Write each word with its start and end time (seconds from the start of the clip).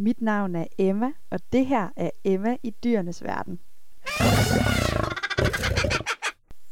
Mit 0.00 0.22
navn 0.22 0.54
er 0.54 0.66
Emma, 0.78 1.12
og 1.30 1.40
det 1.52 1.66
her 1.66 1.88
er 1.96 2.10
Emma 2.24 2.56
i 2.62 2.70
dyrenes 2.84 3.24
verden. 3.24 3.60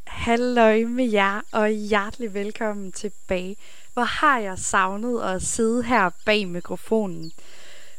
Halløj 0.07 0.83
med 0.83 1.11
jer, 1.11 1.41
og 1.51 1.69
hjertelig 1.69 2.33
velkommen 2.33 2.91
tilbage. 2.91 3.55
Hvor 3.93 4.03
har 4.03 4.39
jeg 4.39 4.59
savnet 4.59 5.21
at 5.21 5.41
sidde 5.41 5.83
her 5.83 6.09
bag 6.25 6.47
mikrofonen. 6.47 7.31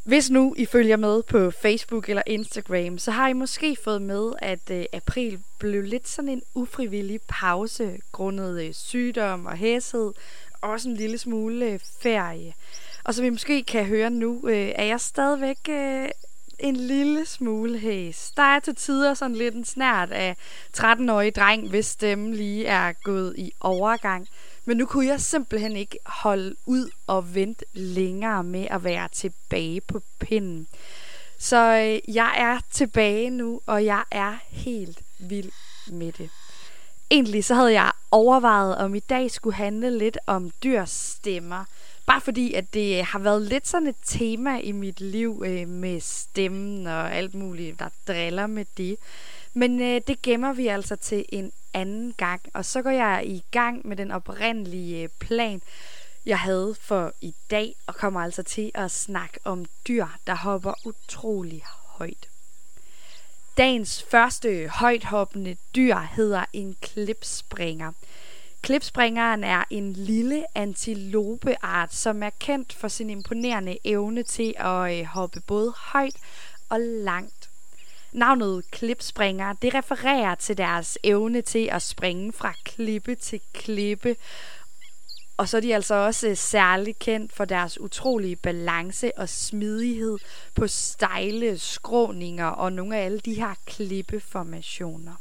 Hvis 0.04 0.30
nu 0.30 0.54
I 0.56 0.66
følger 0.66 0.96
med 0.96 1.22
på 1.22 1.50
Facebook 1.50 2.08
eller 2.08 2.22
Instagram, 2.26 2.98
så 2.98 3.10
har 3.10 3.28
I 3.28 3.32
måske 3.32 3.76
fået 3.84 4.02
med, 4.02 4.32
at 4.38 4.70
øh, 4.70 4.84
april 4.92 5.40
blev 5.58 5.82
lidt 5.82 6.08
sådan 6.08 6.28
en 6.28 6.42
ufrivillig 6.54 7.20
pause 7.28 7.98
grundet 8.12 8.64
øh, 8.64 8.74
sygdom 8.74 9.46
og 9.46 9.56
hæshed, 9.56 10.12
og 10.60 10.70
også 10.70 10.88
en 10.88 10.94
lille 10.94 11.18
smule 11.18 11.66
øh, 11.66 11.80
ferie. 12.00 12.54
Og 13.08 13.14
som 13.14 13.24
I 13.24 13.30
måske 13.30 13.62
kan 13.62 13.84
høre 13.84 14.10
nu, 14.10 14.48
øh, 14.48 14.72
er 14.74 14.84
jeg 14.84 15.00
stadigvæk 15.00 15.58
øh, 15.68 16.08
en 16.58 16.76
lille 16.76 17.26
smule 17.26 17.78
hæs. 17.78 18.32
Der 18.36 18.42
er 18.42 18.60
til 18.60 18.74
tider 18.74 19.14
sådan 19.14 19.36
lidt 19.36 19.54
en 19.54 19.64
snært 19.64 20.12
af 20.12 20.36
13-årig 20.76 21.34
dreng, 21.34 21.68
hvis 21.68 21.86
stemme 21.86 22.36
lige 22.36 22.66
er 22.66 22.92
gået 22.92 23.34
i 23.38 23.52
overgang. 23.60 24.28
Men 24.64 24.76
nu 24.76 24.86
kunne 24.86 25.06
jeg 25.06 25.20
simpelthen 25.20 25.76
ikke 25.76 25.98
holde 26.06 26.54
ud 26.66 26.90
og 27.06 27.34
vente 27.34 27.64
længere 27.72 28.44
med 28.44 28.66
at 28.70 28.84
være 28.84 29.08
tilbage 29.12 29.80
på 29.80 30.00
pinden. 30.20 30.66
Så 31.38 31.56
øh, 31.56 32.14
jeg 32.14 32.34
er 32.36 32.58
tilbage 32.72 33.30
nu, 33.30 33.60
og 33.66 33.84
jeg 33.84 34.04
er 34.10 34.36
helt 34.50 35.02
vild 35.18 35.50
med 35.86 36.12
det. 36.12 36.30
Egentlig 37.10 37.44
så 37.44 37.54
havde 37.54 37.72
jeg 37.72 37.92
overvejet, 38.10 38.76
om 38.76 38.94
i 38.94 39.00
dag 39.00 39.30
skulle 39.30 39.56
handle 39.56 39.98
lidt 39.98 40.18
om 40.26 40.50
dyrs 40.62 40.90
stemmer. 40.90 41.64
Bare 42.08 42.20
fordi, 42.20 42.54
at 42.54 42.74
det 42.74 43.04
har 43.04 43.18
været 43.18 43.42
lidt 43.42 43.68
sådan 43.68 43.88
et 43.88 43.96
tema 44.04 44.58
i 44.58 44.72
mit 44.72 45.00
liv 45.00 45.42
øh, 45.46 45.68
med 45.68 46.00
stemmen 46.00 46.86
og 46.86 47.14
alt 47.14 47.34
muligt, 47.34 47.78
der 47.78 47.88
driller 48.06 48.46
med 48.46 48.64
det. 48.76 48.96
Men 49.54 49.80
øh, 49.80 50.00
det 50.06 50.22
gemmer 50.22 50.52
vi 50.52 50.66
altså 50.66 50.96
til 50.96 51.24
en 51.28 51.52
anden 51.74 52.14
gang. 52.16 52.40
Og 52.54 52.64
så 52.64 52.82
går 52.82 52.90
jeg 52.90 53.22
i 53.26 53.44
gang 53.50 53.88
med 53.88 53.96
den 53.96 54.10
oprindelige 54.10 55.02
øh, 55.02 55.08
plan, 55.18 55.62
jeg 56.26 56.38
havde 56.38 56.76
for 56.80 57.12
i 57.20 57.34
dag, 57.50 57.74
og 57.86 57.94
kommer 57.94 58.20
altså 58.20 58.42
til 58.42 58.70
at 58.74 58.90
snakke 58.90 59.40
om 59.44 59.66
dyr, 59.88 60.06
der 60.26 60.34
hopper 60.34 60.74
utrolig 60.84 61.62
højt. 61.86 62.28
Dagens 63.56 64.02
første 64.02 64.68
højthoppende 64.68 65.56
dyr 65.76 65.96
hedder 65.96 66.44
en 66.52 66.76
klipspringer. 66.80 67.92
Klipspringeren 68.62 69.44
er 69.44 69.64
en 69.70 69.92
lille 69.92 70.44
antilopeart, 70.54 71.94
som 71.94 72.22
er 72.22 72.30
kendt 72.38 72.72
for 72.72 72.88
sin 72.88 73.10
imponerende 73.10 73.78
evne 73.84 74.22
til 74.22 74.54
at 74.56 74.98
øh, 74.98 75.04
hoppe 75.04 75.40
både 75.46 75.74
højt 75.76 76.16
og 76.68 76.80
langt. 76.80 77.50
Navnet 78.12 78.70
klipspringer, 78.70 79.52
det 79.52 79.74
refererer 79.74 80.34
til 80.34 80.56
deres 80.56 80.98
evne 81.02 81.42
til 81.42 81.68
at 81.72 81.82
springe 81.82 82.32
fra 82.32 82.52
klippe 82.64 83.14
til 83.14 83.40
klippe, 83.52 84.16
og 85.36 85.48
så 85.48 85.56
er 85.56 85.60
de 85.60 85.74
altså 85.74 85.94
også 85.94 86.28
øh, 86.28 86.36
særligt 86.36 86.98
kendt 86.98 87.32
for 87.32 87.44
deres 87.44 87.80
utrolige 87.80 88.36
balance 88.36 89.18
og 89.18 89.28
smidighed 89.28 90.18
på 90.54 90.66
stejle 90.66 91.58
skråninger 91.58 92.46
og 92.46 92.72
nogle 92.72 92.96
af 92.96 93.04
alle 93.04 93.20
de 93.20 93.34
her 93.34 93.54
klippeformationer. 93.66 95.14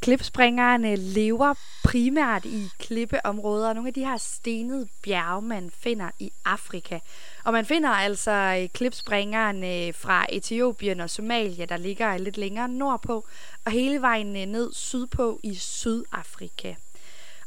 Klipspringerne 0.00 0.96
lever 0.96 1.54
primært 1.84 2.44
i 2.44 2.68
klippeområder, 2.78 3.72
nogle 3.72 3.88
af 3.88 3.94
de 3.94 4.04
her 4.04 4.16
stenede 4.16 4.88
bjerge, 5.02 5.42
man 5.42 5.70
finder 5.70 6.10
i 6.18 6.32
Afrika. 6.44 6.98
Og 7.44 7.52
man 7.52 7.66
finder 7.66 7.88
altså 7.88 8.30
øh, 8.30 8.68
klipspringerne 8.68 9.86
øh, 9.86 9.94
fra 9.94 10.26
Etiopien 10.28 11.00
og 11.00 11.10
Somalia, 11.10 11.64
der 11.64 11.76
ligger 11.76 12.18
lidt 12.18 12.36
længere 12.36 12.68
nordpå, 12.68 13.26
og 13.64 13.72
hele 13.72 14.00
vejen 14.00 14.36
øh, 14.36 14.46
ned 14.46 14.72
sydpå 14.72 15.40
i 15.42 15.54
Sydafrika. 15.54 16.74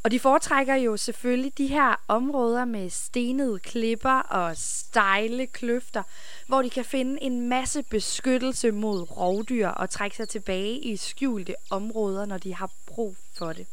Og 0.03 0.11
de 0.11 0.19
foretrækker 0.19 0.75
jo 0.75 0.97
selvfølgelig 0.97 1.57
de 1.57 1.67
her 1.67 2.03
områder 2.07 2.65
med 2.65 2.89
stenede 2.89 3.59
klipper 3.59 4.19
og 4.19 4.57
stejle 4.57 5.47
kløfter, 5.47 6.03
hvor 6.47 6.61
de 6.61 6.69
kan 6.69 6.85
finde 6.85 7.23
en 7.23 7.49
masse 7.49 7.83
beskyttelse 7.83 8.71
mod 8.71 9.17
rovdyr 9.17 9.67
og 9.67 9.89
trække 9.89 10.15
sig 10.17 10.29
tilbage 10.29 10.79
i 10.79 10.97
skjulte 10.97 11.55
områder, 11.69 12.25
når 12.25 12.37
de 12.37 12.55
har 12.55 12.69
brug 12.85 13.15
for 13.37 13.53
det. 13.53 13.67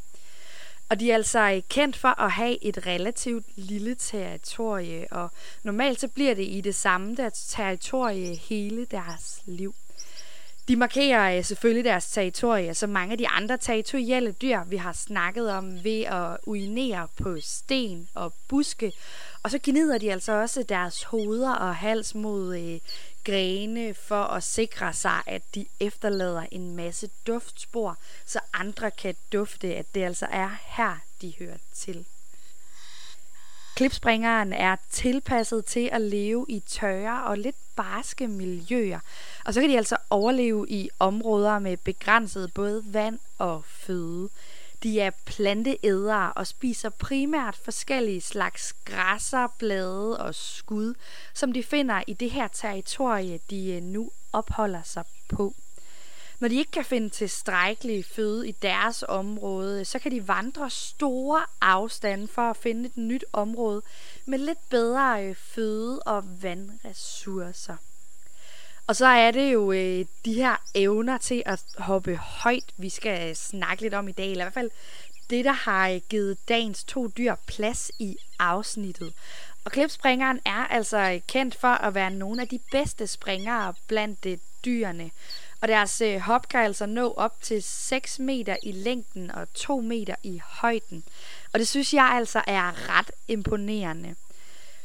Og 0.89 1.01
de 1.01 1.11
er 1.11 1.15
altså 1.15 1.41
øh, 1.41 1.63
kendt 1.69 1.97
for 1.97 2.21
at 2.21 2.33
have 2.33 2.65
et 2.65 2.87
relativt 2.87 3.47
lille 3.57 3.95
territorie, 3.95 5.07
og 5.11 5.31
normalt 5.63 6.01
så 6.01 6.09
bliver 6.09 6.35
det 6.35 6.47
i 6.49 6.61
det 6.61 6.75
samme 6.75 7.17
der 7.17 7.31
territorie 7.49 8.35
hele 8.35 8.85
deres 8.85 9.43
liv. 9.47 9.75
De 10.71 10.77
markerer 10.77 11.37
øh, 11.37 11.45
selvfølgelig 11.45 11.85
deres 11.85 12.11
territorie, 12.11 12.75
som 12.75 12.91
mange 12.91 13.13
af 13.13 13.19
de 13.19 13.29
andre 13.29 13.57
territorielle 13.57 14.33
dyr, 14.33 14.65
vi 14.65 14.77
har 14.77 14.93
snakket 14.93 15.51
om, 15.51 15.85
ved 15.85 16.03
at 16.03 16.37
urinere 16.47 17.09
på 17.23 17.37
sten 17.41 18.09
og 18.15 18.33
buske. 18.49 18.93
Og 19.43 19.51
så 19.51 19.59
gnider 19.63 19.99
de 19.99 20.13
altså 20.13 20.33
også 20.33 20.63
deres 20.63 21.03
hoveder 21.03 21.53
og 21.55 21.77
hals 21.77 22.15
mod 22.15 22.57
øh, 22.57 22.81
grene 23.25 23.95
for 23.95 24.23
at 24.23 24.43
sikre 24.43 24.93
sig, 24.93 25.21
at 25.27 25.43
de 25.55 25.67
efterlader 25.81 26.47
en 26.53 26.77
masse 26.77 27.09
duftspor, 27.27 27.99
så 28.27 28.39
andre 28.53 28.91
kan 28.91 29.15
dufte, 29.33 29.75
at 29.75 29.95
det 29.95 30.03
altså 30.03 30.27
er 30.31 30.51
her, 30.67 30.97
de 31.23 31.33
hører 31.39 31.59
til. 31.75 32.05
Klipspringeren 33.81 34.53
er 34.53 34.77
tilpasset 34.91 35.65
til 35.65 35.89
at 35.93 36.01
leve 36.01 36.47
i 36.49 36.61
tørre 36.61 37.25
og 37.25 37.39
lidt 37.39 37.57
barske 37.77 38.29
miljøer. 38.29 39.01
Og 39.45 39.55
så 39.55 39.61
kan 39.61 39.71
de 39.71 39.77
altså 39.77 39.97
overleve 40.11 40.67
i 40.69 40.91
områder 40.99 41.59
med 41.59 41.77
begrænset 41.77 42.55
både 42.55 42.83
vand 42.87 43.19
og 43.39 43.65
føde. 43.65 44.29
De 44.83 45.01
er 45.01 45.11
planteædere 45.25 46.33
og 46.33 46.47
spiser 46.47 46.89
primært 46.89 47.57
forskellige 47.57 48.21
slags 48.21 48.75
græsser, 48.85 49.47
blade 49.59 50.19
og 50.19 50.35
skud, 50.35 50.95
som 51.35 51.53
de 51.53 51.63
finder 51.63 52.03
i 52.07 52.13
det 52.13 52.31
her 52.31 52.49
territorie, 52.49 53.41
de 53.51 53.73
øh, 53.73 53.83
nu 53.83 54.11
opholder 54.33 54.83
sig 54.85 55.05
på. 55.29 55.55
Når 56.41 56.49
de 56.49 56.57
ikke 56.57 56.71
kan 56.71 56.85
finde 56.85 57.09
tilstrækkelig 57.09 58.05
føde 58.05 58.49
i 58.49 58.53
deres 58.53 59.05
område, 59.09 59.85
så 59.85 59.99
kan 59.99 60.13
de 60.13 60.29
vandre 60.29 60.71
store 60.71 61.43
afstande 61.61 62.29
for 62.29 62.43
at 62.43 62.57
finde 62.57 62.87
et 62.87 62.97
nyt 62.97 63.25
område 63.33 63.83
med 64.27 64.39
lidt 64.39 64.69
bedre 64.71 65.25
øh, 65.25 65.35
føde 65.37 65.99
og 65.99 66.43
vandressourcer. 66.43 67.77
Og 68.87 68.97
så 68.97 69.07
er 69.07 69.31
det 69.31 69.53
jo 69.53 69.73
øh, 69.73 70.05
de 70.25 70.35
her 70.35 70.57
evner 70.75 71.19
til 71.19 71.43
at 71.47 71.63
hoppe 71.79 72.17
højt, 72.17 72.75
vi 72.77 72.89
skal 72.89 73.29
øh, 73.29 73.35
snakke 73.35 73.83
lidt 73.83 73.95
om 73.95 74.09
i 74.09 74.13
dag, 74.13 74.31
eller 74.31 74.45
i 74.45 74.47
hvert 74.47 74.55
fald 74.55 74.71
det, 75.31 75.45
der 75.45 75.53
har 75.53 75.89
øh, 75.89 76.01
givet 76.09 76.49
dagens 76.49 76.85
to 76.85 77.09
dyr 77.09 77.35
plads 77.47 77.91
i 77.99 78.17
afsnittet. 78.39 79.13
Og 79.65 79.73
klipspringeren 79.73 80.41
er 80.45 80.67
altså 80.67 81.21
kendt 81.29 81.55
for 81.55 81.69
at 81.69 81.95
være 81.95 82.11
nogle 82.11 82.43
af 82.43 82.49
de 82.49 82.61
bedste 82.73 83.07
springere 83.07 83.75
blandt 83.89 84.27
dyrene. 84.65 85.11
Og 85.61 85.69
deres 85.69 86.01
øh, 86.01 86.21
hop 86.21 86.49
kan 86.49 86.61
altså 86.61 86.87
nå 86.87 87.15
op 87.17 87.43
til 87.43 87.63
6 87.63 88.19
meter 88.19 88.57
i 88.63 88.73
længden 88.73 89.31
og 89.31 89.55
2 89.55 89.81
meter 89.81 90.15
i 90.23 90.41
højden. 90.45 91.05
Og 91.53 91.59
det 91.59 91.69
synes 91.69 91.95
jeg 91.95 92.05
altså 92.05 92.43
er 92.47 92.99
ret 92.99 93.11
imponerende. 93.29 94.15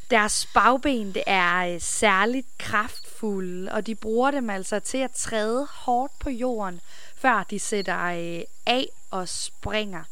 Deres 0.09 0.47
bagben 0.53 1.13
det 1.13 1.23
er 1.27 1.73
øh, 1.73 1.81
særligt 1.81 2.47
kraftfulde, 2.57 3.71
og 3.71 3.87
de 3.87 3.95
bruger 3.95 4.31
dem 4.31 4.49
altså 4.49 4.79
til 4.79 4.97
at 4.97 5.11
træde 5.11 5.67
hårdt 5.71 6.19
på 6.19 6.29
jorden, 6.29 6.81
før 7.15 7.45
de 7.49 7.59
sætter 7.59 8.03
øh, 8.05 8.41
af 8.65 8.87
og 9.11 9.29
springer. 9.29 10.03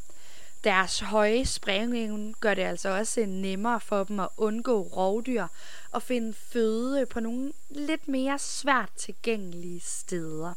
Deres 0.63 0.99
høje 0.99 1.45
springevne 1.45 2.33
gør 2.33 2.53
det 2.53 2.61
altså 2.61 2.89
også 2.89 3.25
nemmere 3.25 3.79
for 3.79 4.03
dem 4.03 4.19
at 4.19 4.29
undgå 4.37 4.81
rovdyr 4.81 5.47
og 5.91 6.01
finde 6.01 6.33
føde 6.33 7.05
på 7.05 7.19
nogle 7.19 7.53
lidt 7.69 8.07
mere 8.07 8.39
svært 8.39 8.89
tilgængelige 8.95 9.79
steder. 9.79 10.53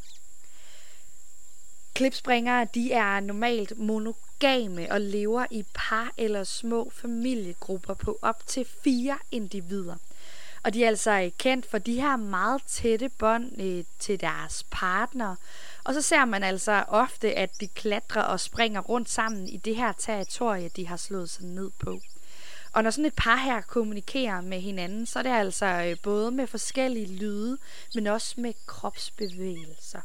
Klipspringere 1.95 2.67
de 2.75 2.93
er 2.93 3.21
normalt 3.21 3.79
monogame 3.79 4.93
og 4.93 5.01
lever 5.01 5.47
i 5.51 5.65
par 5.75 6.13
eller 6.17 6.45
små 6.45 6.91
familiegrupper 6.95 7.95
på 7.95 8.19
op 8.23 8.47
til 8.47 8.67
fire 8.85 9.19
individer. 9.31 9.97
Og 10.63 10.75
de 10.75 10.85
er 10.85 10.89
altså 10.89 11.31
kendt 11.39 11.67
for 11.67 11.79
de 11.79 12.01
her 12.01 12.17
meget 12.17 12.63
tætte 12.67 13.09
bånd 13.09 13.63
øh, 13.63 13.85
til 13.99 14.21
deres 14.21 14.65
partner. 14.71 15.37
Og 15.87 15.95
så 15.95 16.03
ser 16.03 16.25
man 16.25 16.43
altså 16.43 16.85
ofte, 16.89 17.35
at 17.35 17.61
de 17.61 17.69
klatrer 17.69 18.23
og 18.23 18.41
springer 18.41 18.81
rundt 18.81 19.11
sammen 19.11 19.49
i 19.49 19.57
det 19.57 19.77
her 19.77 19.93
territorie, 19.93 20.69
de 20.69 20.87
har 20.87 20.97
slået 20.97 21.31
sig 21.31 21.45
ned 21.45 21.71
på. 21.79 22.01
Og 22.73 22.83
når 22.83 22.91
sådan 22.91 23.05
et 23.05 23.15
par 23.17 23.37
her 23.37 23.61
kommunikerer 23.61 24.41
med 24.41 24.61
hinanden, 24.61 25.07
så 25.07 25.19
er 25.19 25.23
det 25.23 25.31
altså 25.31 25.67
øh, 25.67 25.97
både 26.03 26.31
med 26.31 26.47
forskellige 26.47 27.17
lyde, 27.17 27.59
men 27.95 28.07
også 28.07 28.35
med 28.41 28.53
kropsbevægelser. 28.67 30.01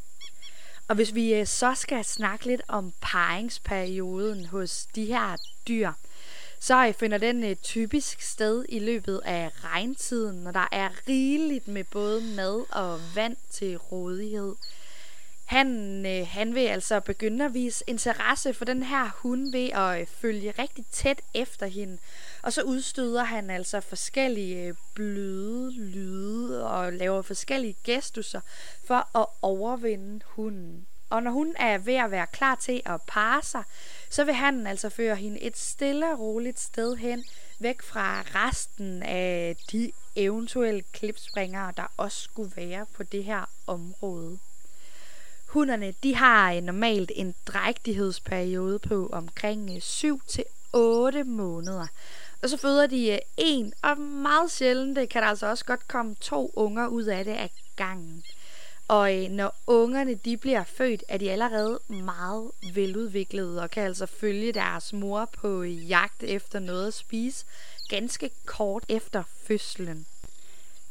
Og 0.88 0.96
hvis 0.96 1.16
vi 1.16 1.34
øh, 1.34 1.48
så 1.48 1.74
skal 1.76 2.06
snakke 2.06 2.46
lidt 2.46 2.62
om 2.68 2.94
paringsperioden 3.02 4.46
hos 4.46 4.88
de 4.96 5.06
her 5.06 5.38
dyr, 5.68 5.92
så 6.60 6.88
øh, 6.88 6.94
finder 6.94 7.18
den 7.18 7.56
typisk 7.56 8.22
sted 8.22 8.66
i 8.70 8.80
løbet 8.80 9.22
af 9.26 9.52
regntiden, 9.64 10.44
når 10.44 10.52
der 10.52 10.68
er 10.72 10.90
rigeligt 11.08 11.68
med 11.68 11.84
både 11.84 12.22
mad 12.22 12.66
og 12.72 13.00
vand 13.16 13.38
til 13.52 13.78
rådighed. 13.78 14.56
Han, 15.52 16.06
øh, 16.06 16.28
han 16.28 16.56
vil 16.56 16.68
altså 16.68 17.00
begynde 17.00 17.46
at 17.46 17.54
vise 17.54 17.84
interesse 17.88 18.54
for 18.54 18.66
den 18.66 18.84
her 18.84 19.10
hund 19.16 19.52
ved 19.52 19.70
at 19.70 20.02
øh, 20.02 20.08
følge 20.08 20.54
rigtig 20.60 20.86
tæt 20.92 21.22
efter 21.34 21.66
hende. 21.66 21.98
Og 22.42 22.54
så 22.54 22.62
udstøder 22.62 23.24
han 23.24 23.50
altså 23.50 23.82
forskellige 23.82 24.68
øh, 24.68 24.74
bløde 24.96 25.72
lyde 25.72 26.68
og 26.68 26.94
laver 26.94 27.22
forskellige 27.22 27.76
gestusser 27.84 28.42
for 28.88 29.18
at 29.18 29.26
overvinde 29.42 30.22
hunden. 30.26 30.88
Og 31.10 31.24
når 31.24 31.32
hun 31.32 31.56
er 31.60 31.78
ved 31.78 31.96
at 31.96 32.12
være 32.12 32.28
klar 32.28 32.56
til 32.56 32.82
at 32.86 33.02
parre 33.08 33.44
sig, 33.44 33.64
så 34.10 34.24
vil 34.24 34.34
han 34.34 34.68
altså 34.68 34.90
føre 34.90 35.16
hende 35.16 35.42
et 35.42 35.58
stille 35.58 36.12
og 36.12 36.20
roligt 36.20 36.60
sted 36.60 36.96
hen, 36.96 37.24
væk 37.60 37.82
fra 37.82 38.22
resten 38.22 39.04
af 39.04 39.56
de 39.72 39.92
eventuelle 40.16 40.82
klipspringere, 40.92 41.74
der 41.78 41.94
også 41.98 42.22
skulle 42.22 42.52
være 42.56 42.86
på 42.94 43.04
det 43.04 43.24
her 43.24 43.50
område. 43.68 44.40
Hunderne 45.52 45.94
de 46.04 46.16
har 46.16 46.54
øh, 46.54 46.62
normalt 46.62 47.12
en 47.16 47.36
drægtighedsperiode 47.46 48.80
på 48.80 49.10
omkring 49.12 49.76
øh, 49.76 49.82
7 49.82 50.22
til 50.28 50.44
8 50.74 51.24
måneder. 51.24 51.88
Og 52.42 52.50
så 52.50 52.58
føder 52.58 52.88
de 52.88 53.12
øh, 53.12 53.18
en, 53.38 53.74
og 53.82 53.98
meget 53.98 54.52
sjældent 54.52 54.96
det 54.96 55.10
kan 55.10 55.22
der 55.22 55.28
altså 55.28 55.48
også 55.48 55.66
godt 55.66 55.88
komme 55.88 56.16
to 56.22 56.52
unger 56.56 56.88
ud 56.88 57.04
af 57.04 57.26
det 57.26 57.32
af 57.32 57.52
gangen. 57.76 58.24
Og 58.88 59.12
når 59.30 59.56
ungerne 59.68 60.16
de 60.16 60.38
bliver 60.38 60.64
født, 60.64 61.04
er 61.08 61.18
de 61.18 61.32
allerede 61.32 61.80
meget 61.88 62.52
veludviklede 62.74 63.62
og 63.62 63.72
kan 63.72 63.84
altså 63.84 64.06
følge 64.06 64.52
deres 64.52 64.94
mor 64.94 65.30
på 65.34 65.64
jagt 65.64 66.24
efter 66.24 66.60
noget 66.60 66.88
at 66.88 66.94
spise 66.94 67.46
ganske 67.90 68.30
kort 68.46 68.84
efter 68.90 69.24
fødslen. 69.48 70.06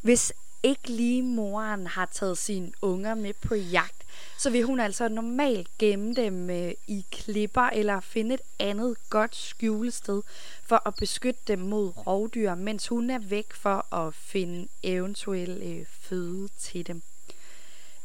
Hvis 0.00 0.32
ikke 0.62 0.88
lige 0.88 1.22
moren 1.22 1.86
har 1.86 2.08
taget 2.12 2.38
sine 2.38 2.72
unger 2.82 3.14
med 3.14 3.34
på 3.34 3.54
jagt, 3.54 4.02
så 4.38 4.50
vil 4.50 4.64
hun 4.64 4.80
altså 4.80 5.08
normalt 5.08 5.68
gemme 5.78 6.14
dem 6.14 6.50
øh, 6.50 6.72
i 6.86 7.04
klipper 7.12 7.62
eller 7.62 8.00
finde 8.00 8.34
et 8.34 8.40
andet 8.58 8.96
godt 9.10 9.36
skjulested 9.36 10.22
for 10.62 10.88
at 10.88 10.94
beskytte 10.94 11.40
dem 11.48 11.58
mod 11.58 11.92
rovdyr, 12.06 12.54
mens 12.54 12.88
hun 12.88 13.10
er 13.10 13.18
væk 13.18 13.52
for 13.52 13.94
at 13.94 14.14
finde 14.14 14.68
eventuel 14.82 15.62
øh, 15.62 15.86
føde 16.00 16.48
til 16.58 16.86
dem. 16.86 17.02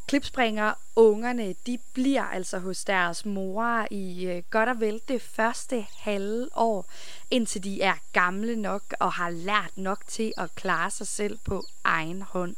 Klipspringer 0.06 0.74
ungerne, 0.96 1.54
de 1.66 1.78
bliver 1.92 2.22
altså 2.22 2.58
hos 2.58 2.84
deres 2.84 3.24
mor 3.24 3.86
i 3.90 4.26
øh, 4.26 4.42
godt 4.50 4.68
og 4.68 4.80
vel 4.80 5.00
det 5.08 5.22
første 5.22 5.86
halve 5.98 6.48
år, 6.54 6.86
indtil 7.30 7.64
de 7.64 7.82
er 7.82 7.94
gamle 8.12 8.56
nok 8.56 8.82
og 9.00 9.12
har 9.12 9.30
lært 9.30 9.70
nok 9.76 10.06
til 10.06 10.32
at 10.36 10.54
klare 10.54 10.90
sig 10.90 11.06
selv 11.06 11.38
på 11.44 11.64
egen 11.84 12.22
hånd. 12.22 12.56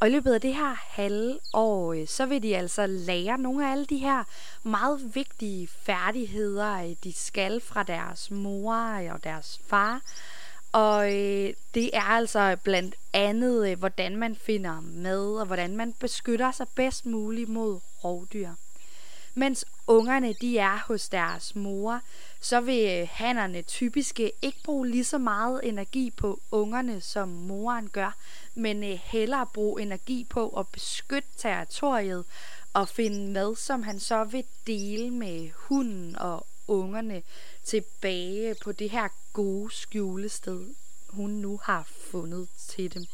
Og 0.00 0.08
i 0.08 0.10
løbet 0.10 0.34
af 0.34 0.40
det 0.40 0.54
her 0.54 0.74
halve 0.78 1.38
år, 1.52 1.92
øh, 1.92 2.06
så 2.06 2.26
vil 2.26 2.42
de 2.42 2.56
altså 2.56 2.86
lære 2.86 3.38
nogle 3.38 3.66
af 3.66 3.72
alle 3.72 3.86
de 3.86 3.98
her 3.98 4.24
meget 4.62 5.14
vigtige 5.14 5.68
færdigheder, 5.68 6.82
øh, 6.84 6.96
de 7.04 7.12
skal 7.12 7.60
fra 7.60 7.82
deres 7.82 8.30
mor 8.30 8.98
øh, 8.98 9.12
og 9.12 9.24
deres 9.24 9.60
far. 9.66 10.00
Og 10.72 11.14
øh, 11.14 11.52
det 11.74 11.90
er 11.92 12.02
altså 12.02 12.56
blandt 12.64 12.94
andet, 13.12 13.70
øh, 13.70 13.78
hvordan 13.78 14.16
man 14.16 14.36
finder 14.36 14.80
mad, 14.80 15.40
og 15.40 15.46
hvordan 15.46 15.76
man 15.76 15.92
beskytter 15.92 16.50
sig 16.50 16.66
bedst 16.74 17.06
muligt 17.06 17.48
mod 17.48 17.80
rovdyr. 18.04 18.50
Mens 19.38 19.64
ungerne 19.86 20.32
de 20.32 20.58
er 20.58 20.78
hos 20.86 21.08
deres 21.08 21.54
mor, 21.54 22.00
så 22.40 22.60
vil 22.60 23.00
øh, 23.00 23.08
hannerne 23.10 23.62
typisk 23.62 24.20
øh, 24.20 24.30
ikke 24.42 24.62
bruge 24.64 24.88
lige 24.88 25.04
så 25.04 25.18
meget 25.18 25.60
energi 25.62 26.10
på 26.10 26.40
ungerne, 26.50 27.00
som 27.00 27.28
moren 27.28 27.88
gør, 27.88 28.16
men 28.54 28.84
øh, 28.84 28.98
hellere 29.02 29.46
bruge 29.46 29.82
energi 29.82 30.26
på 30.30 30.48
at 30.48 30.68
beskytte 30.68 31.28
territoriet 31.36 32.24
og 32.72 32.88
finde 32.88 33.32
mad, 33.32 33.56
som 33.56 33.82
han 33.82 34.00
så 34.00 34.24
vil 34.24 34.44
dele 34.66 35.10
med 35.10 35.50
hunden 35.54 36.18
og 36.18 36.46
ungerne 36.68 37.22
tilbage 37.64 38.54
på 38.64 38.72
det 38.72 38.90
her 38.90 39.08
gode 39.32 39.74
skjulested, 39.74 40.74
hun 41.08 41.30
nu 41.30 41.60
har 41.62 41.88
fundet 42.10 42.48
til 42.68 42.94
dem. 42.94 43.06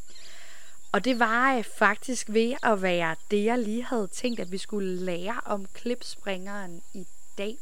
Og 0.93 1.05
det 1.05 1.19
var 1.19 1.57
øh, 1.57 1.65
faktisk 1.65 2.27
ved 2.31 2.55
at 2.63 2.83
være 2.83 3.17
det, 3.31 3.45
jeg 3.45 3.59
lige 3.59 3.85
havde 3.85 4.09
tænkt, 4.13 4.41
at 4.41 4.53
vi 4.53 4.59
skulle 4.59 4.97
lære 4.97 5.41
om 5.45 5.67
klipspringeren 5.75 6.83
i 6.95 7.07
dag. 7.39 7.57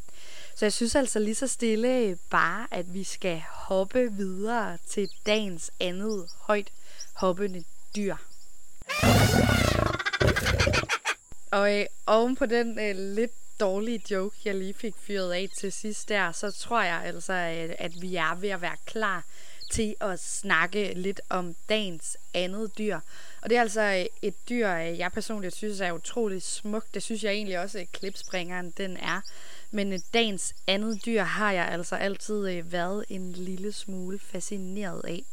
Så 0.56 0.64
jeg 0.64 0.72
synes 0.72 0.94
altså 0.94 1.18
lige 1.18 1.34
så 1.34 1.46
stille 1.46 1.96
øh, 1.96 2.16
bare, 2.30 2.66
at 2.70 2.94
vi 2.94 3.04
skal 3.04 3.42
hoppe 3.48 4.12
videre 4.12 4.78
til 4.88 5.10
dagens 5.26 5.70
andet 5.80 6.28
højt 6.40 6.70
hoppende 7.14 7.64
dyr. 7.96 8.16
Og 11.50 11.78
øh, 11.78 11.86
oven 12.06 12.36
på 12.36 12.46
den 12.46 12.78
øh, 12.78 12.96
lidt 12.96 13.32
dårlige 13.60 14.02
joke, 14.10 14.36
jeg 14.44 14.54
lige 14.54 14.74
fik 14.74 14.94
fyret 15.06 15.32
af 15.32 15.48
til 15.58 15.72
sidst 15.72 16.08
der, 16.08 16.32
så 16.32 16.50
tror 16.50 16.82
jeg 16.82 17.02
altså, 17.04 17.32
at, 17.32 17.76
at 17.78 17.92
vi 18.00 18.16
er 18.16 18.34
ved 18.34 18.48
at 18.48 18.60
være 18.60 18.76
klar 18.86 19.24
til 19.70 19.94
at 20.00 20.20
snakke 20.20 20.92
lidt 20.94 21.20
om 21.28 21.54
dagens 21.68 22.16
andet 22.34 22.78
dyr. 22.78 23.00
Og 23.42 23.50
det 23.50 23.56
er 23.56 23.60
altså 23.60 23.80
øh, 23.82 24.06
et 24.22 24.48
dyr, 24.48 24.70
øh, 24.70 24.98
jeg 24.98 25.12
personligt 25.12 25.54
synes 25.54 25.80
er 25.80 25.92
utroligt 25.92 26.44
smukt. 26.44 26.94
Det 26.94 27.02
synes 27.02 27.24
jeg 27.24 27.32
egentlig 27.32 27.58
også, 27.58 27.78
at 27.78 27.92
klipspringeren 27.92 28.70
den 28.76 28.96
er. 28.96 29.20
Men 29.70 30.02
dagens 30.14 30.54
andet 30.66 31.04
dyr 31.06 31.22
har 31.22 31.52
jeg 31.52 31.68
altså 31.68 31.96
altid 31.96 32.62
været 32.62 33.04
en 33.08 33.32
lille 33.32 33.72
smule 33.72 34.18
fascineret 34.18 35.04
af. 35.04 35.24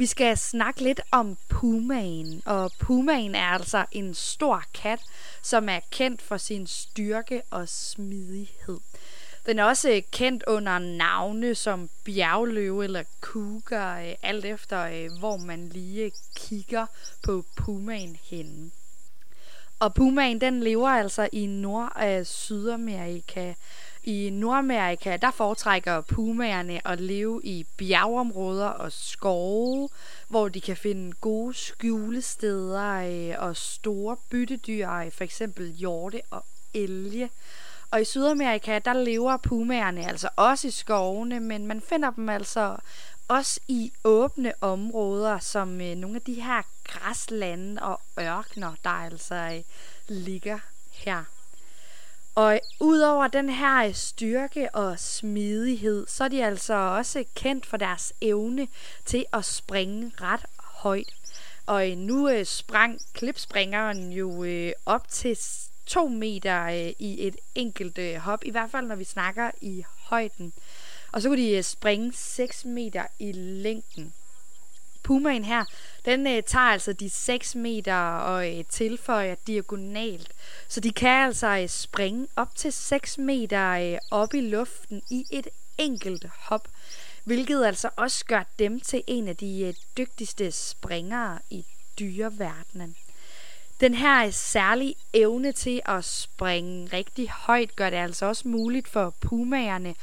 Vi 0.00 0.06
skal 0.06 0.38
snakke 0.38 0.82
lidt 0.82 1.00
om 1.10 1.36
pumaen, 1.48 2.42
og 2.46 2.70
pumaen 2.78 3.34
er 3.34 3.46
altså 3.46 3.84
en 3.92 4.14
stor 4.14 4.64
kat, 4.74 5.00
som 5.42 5.68
er 5.68 5.80
kendt 5.90 6.22
for 6.22 6.36
sin 6.36 6.66
styrke 6.66 7.42
og 7.50 7.68
smidighed. 7.68 8.78
Den 9.50 9.58
er 9.58 9.64
også 9.64 9.90
øh, 9.90 10.02
kendt 10.12 10.44
under 10.46 10.78
navne 10.78 11.54
som 11.54 11.90
bjergløve 12.04 12.84
eller 12.84 13.02
cougar, 13.20 14.00
øh, 14.00 14.14
alt 14.22 14.44
efter 14.44 14.80
øh, 14.82 15.18
hvor 15.18 15.36
man 15.36 15.68
lige 15.68 16.12
kigger 16.36 16.86
på 17.22 17.44
pumaen 17.56 18.16
henne. 18.22 18.70
Og 19.78 19.94
pumaen 19.94 20.40
den 20.40 20.62
lever 20.62 20.88
altså 20.88 21.28
i 21.32 21.46
Nord- 21.46 21.92
og 21.96 22.26
Sydamerika, 22.26 23.54
i 24.04 24.30
Nordamerika, 24.32 25.16
der 25.16 25.30
foretrækker 25.30 26.00
pumaerne 26.00 26.88
at 26.88 27.00
leve 27.00 27.40
i 27.44 27.66
bjergeområder 27.76 28.68
og 28.68 28.92
skove, 28.92 29.88
hvor 30.28 30.48
de 30.48 30.60
kan 30.60 30.76
finde 30.76 31.12
gode 31.12 31.54
skjulesteder 31.54 33.36
og 33.38 33.56
store 33.56 34.16
byttedyr, 34.30 34.88
f.eks. 35.04 35.16
for 35.16 35.24
eksempel 35.24 35.72
hjorte 35.72 36.20
og 36.30 36.44
elge. 36.74 37.30
Og 37.90 38.00
i 38.00 38.04
Sydamerika, 38.04 38.78
der 38.78 38.92
lever 38.92 39.36
pumaerne 39.36 40.06
altså 40.06 40.28
også 40.36 40.68
i 40.68 40.70
skovene, 40.70 41.40
men 41.40 41.66
man 41.66 41.80
finder 41.80 42.10
dem 42.10 42.28
altså 42.28 42.76
også 43.28 43.60
i 43.68 43.92
åbne 44.04 44.52
områder, 44.60 45.38
som 45.38 45.80
øh, 45.80 45.94
nogle 45.96 46.16
af 46.16 46.22
de 46.22 46.34
her 46.34 46.62
græslande 46.84 47.82
og 47.82 48.00
ørkner, 48.20 48.72
der 48.84 48.90
altså 48.90 49.34
øh, 49.34 49.62
ligger 50.08 50.58
her. 50.92 51.24
Og 52.34 52.60
udover 52.80 53.28
den 53.28 53.50
her 53.50 53.86
øh, 53.86 53.94
styrke 53.94 54.74
og 54.74 54.98
smidighed, 54.98 56.06
så 56.06 56.24
er 56.24 56.28
de 56.28 56.44
altså 56.44 56.74
også 56.74 57.24
kendt 57.34 57.66
for 57.66 57.76
deres 57.76 58.12
evne 58.20 58.68
til 59.04 59.24
at 59.32 59.44
springe 59.44 60.12
ret 60.20 60.44
højt. 60.58 61.14
Og 61.66 61.90
øh, 61.90 61.96
nu 61.96 62.28
øh, 62.28 62.46
sprang 62.46 63.00
klipspringeren 63.12 64.12
jo 64.12 64.44
øh, 64.44 64.72
op 64.86 65.08
til 65.08 65.36
2 65.90 66.08
meter 66.08 66.64
øh, 66.64 66.92
i 66.98 67.26
et 67.26 67.36
enkelt 67.54 67.98
øh, 67.98 68.16
hop, 68.16 68.44
i 68.44 68.50
hvert 68.50 68.70
fald 68.70 68.86
når 68.86 68.94
vi 68.94 69.04
snakker 69.04 69.50
i 69.60 69.84
højden. 69.98 70.52
Og 71.12 71.22
så 71.22 71.28
kunne 71.28 71.42
de 71.42 71.50
øh, 71.50 71.62
springe 71.62 72.12
6 72.14 72.64
meter 72.64 73.04
i 73.18 73.32
længden. 73.32 74.14
Pumaen 75.02 75.44
her, 75.44 75.64
den 76.04 76.26
øh, 76.26 76.42
tager 76.42 76.66
altså 76.66 76.92
de 76.92 77.10
6 77.10 77.54
meter 77.54 77.94
og 78.16 78.58
øh, 78.58 78.64
tilføjer 78.64 79.34
diagonalt. 79.46 80.32
Så 80.68 80.80
de 80.80 80.92
kan 80.92 81.26
altså 81.26 81.58
øh, 81.62 81.68
springe 81.68 82.26
op 82.36 82.54
til 82.54 82.72
6 82.72 83.18
meter 83.18 83.70
øh, 83.70 83.98
op 84.10 84.34
i 84.34 84.40
luften 84.40 85.02
i 85.10 85.26
et 85.30 85.48
enkelt 85.78 86.24
hop. 86.24 86.68
Hvilket 87.24 87.64
altså 87.64 87.90
også 87.96 88.24
gør 88.24 88.44
dem 88.58 88.80
til 88.80 89.02
en 89.06 89.28
af 89.28 89.36
de 89.36 89.60
øh, 89.62 89.74
dygtigste 89.96 90.52
springere 90.52 91.38
i 91.50 91.64
dyreverdenen. 91.98 92.96
Den 93.80 93.94
her 93.94 94.30
særlige 94.30 94.94
evne 95.12 95.52
til 95.52 95.80
at 95.84 96.04
springe 96.04 96.88
rigtig 96.92 97.30
højt 97.30 97.76
gør 97.76 97.90
det 97.90 97.96
altså 97.96 98.26
også 98.26 98.48
muligt 98.48 98.88
for 98.88 99.14
pumaerne 99.20 99.94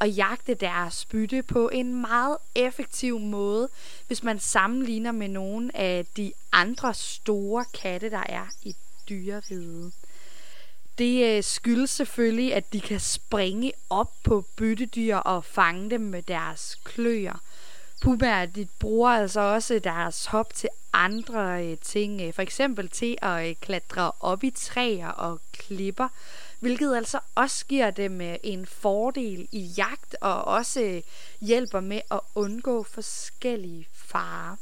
at 0.00 0.16
jagte 0.16 0.54
deres 0.54 1.04
bytte 1.04 1.42
på 1.42 1.68
en 1.68 2.00
meget 2.00 2.36
effektiv 2.54 3.18
måde, 3.18 3.68
hvis 4.06 4.22
man 4.22 4.38
sammenligner 4.38 5.12
med 5.12 5.28
nogle 5.28 5.76
af 5.76 6.06
de 6.16 6.32
andre 6.52 6.94
store 6.94 7.64
katte, 7.74 8.10
der 8.10 8.22
er 8.28 8.46
i 8.62 8.76
dyreriget. 9.08 9.92
Det 10.98 11.36
øh, 11.36 11.42
skyldes 11.42 11.90
selvfølgelig, 11.90 12.54
at 12.54 12.72
de 12.72 12.80
kan 12.80 13.00
springe 13.00 13.72
op 13.90 14.12
på 14.24 14.44
byttedyr 14.56 15.16
og 15.16 15.44
fange 15.44 15.90
dem 15.90 16.00
med 16.00 16.22
deres 16.22 16.78
kløer. 16.84 17.40
Pumaer 18.02 18.46
de 18.46 18.68
bruger 18.78 19.10
altså 19.10 19.40
også 19.40 19.78
deres 19.78 20.26
hop 20.26 20.54
til 20.54 20.68
andre 20.92 21.64
øh, 21.64 21.76
ting, 21.78 22.20
øh, 22.22 22.32
for 22.32 22.42
eksempel 22.42 22.88
til 22.88 23.18
at 23.22 23.48
øh, 23.48 23.54
klatre 23.60 24.12
op 24.20 24.44
i 24.44 24.50
træer 24.50 25.08
og 25.08 25.40
klipper, 25.52 26.08
hvilket 26.60 26.96
altså 26.96 27.18
også 27.34 27.66
giver 27.66 27.90
dem 27.90 28.20
øh, 28.20 28.36
en 28.42 28.66
fordel 28.66 29.48
i 29.52 29.60
jagt 29.60 30.16
og 30.20 30.44
også 30.44 30.80
øh, 30.80 31.02
hjælper 31.40 31.80
med 31.80 32.00
at 32.10 32.20
undgå 32.34 32.82
forskellige 32.82 33.88
farer. 33.94 34.56